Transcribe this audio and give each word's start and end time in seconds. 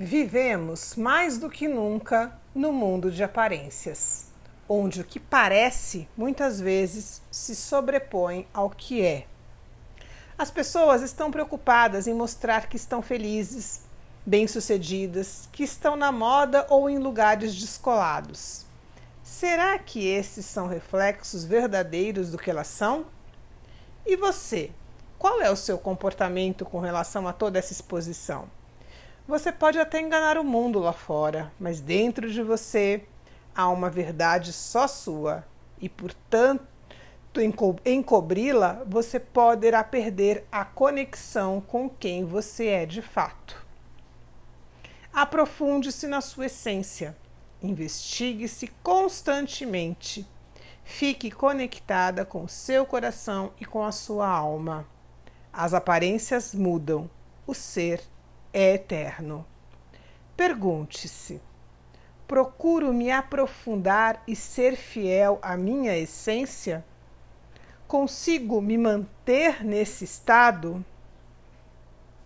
Vivemos 0.00 0.94
mais 0.94 1.38
do 1.38 1.50
que 1.50 1.66
nunca 1.66 2.32
no 2.54 2.72
mundo 2.72 3.10
de 3.10 3.24
aparências, 3.24 4.26
onde 4.68 5.00
o 5.00 5.04
que 5.04 5.18
parece 5.18 6.08
muitas 6.16 6.60
vezes 6.60 7.20
se 7.32 7.56
sobrepõe 7.56 8.46
ao 8.54 8.70
que 8.70 9.04
é. 9.04 9.26
As 10.38 10.52
pessoas 10.52 11.02
estão 11.02 11.32
preocupadas 11.32 12.06
em 12.06 12.14
mostrar 12.14 12.68
que 12.68 12.76
estão 12.76 13.02
felizes, 13.02 13.82
bem-sucedidas, 14.24 15.48
que 15.50 15.64
estão 15.64 15.96
na 15.96 16.12
moda 16.12 16.64
ou 16.70 16.88
em 16.88 16.98
lugares 16.98 17.52
descolados. 17.56 18.66
Será 19.24 19.76
que 19.80 20.06
esses 20.06 20.46
são 20.46 20.68
reflexos 20.68 21.44
verdadeiros 21.44 22.30
do 22.30 22.38
que 22.38 22.48
elas 22.48 22.68
são? 22.68 23.06
E 24.06 24.16
você? 24.16 24.70
Qual 25.18 25.42
é 25.42 25.50
o 25.50 25.56
seu 25.56 25.76
comportamento 25.76 26.64
com 26.64 26.78
relação 26.78 27.26
a 27.26 27.32
toda 27.32 27.58
essa 27.58 27.72
exposição? 27.72 28.48
Você 29.28 29.52
pode 29.52 29.78
até 29.78 30.00
enganar 30.00 30.38
o 30.38 30.42
mundo 30.42 30.78
lá 30.78 30.94
fora, 30.94 31.52
mas 31.60 31.82
dentro 31.82 32.30
de 32.30 32.42
você 32.42 33.04
há 33.54 33.68
uma 33.68 33.90
verdade 33.90 34.54
só 34.54 34.88
sua 34.88 35.44
e, 35.78 35.86
portanto, 35.86 36.66
encobri-la, 37.84 38.82
você 38.86 39.20
poderá 39.20 39.84
perder 39.84 40.46
a 40.50 40.64
conexão 40.64 41.60
com 41.60 41.90
quem 41.90 42.24
você 42.24 42.68
é 42.68 42.86
de 42.86 43.02
fato. 43.02 43.66
Aprofunde-se 45.12 46.06
na 46.06 46.22
sua 46.22 46.46
essência, 46.46 47.14
investigue-se 47.62 48.68
constantemente, 48.82 50.26
fique 50.82 51.30
conectada 51.30 52.24
com 52.24 52.44
o 52.44 52.48
seu 52.48 52.86
coração 52.86 53.52
e 53.60 53.66
com 53.66 53.84
a 53.84 53.92
sua 53.92 54.26
alma. 54.26 54.86
As 55.52 55.74
aparências 55.74 56.54
mudam, 56.54 57.10
o 57.46 57.52
ser 57.52 58.02
é 58.52 58.74
eterno. 58.74 59.44
Pergunte-se: 60.36 61.40
procuro 62.26 62.92
me 62.92 63.10
aprofundar 63.10 64.22
e 64.26 64.36
ser 64.36 64.76
fiel 64.76 65.38
à 65.42 65.56
minha 65.56 65.96
essência? 65.96 66.84
Consigo 67.86 68.60
me 68.60 68.76
manter 68.76 69.64
nesse 69.64 70.04
estado? 70.04 70.84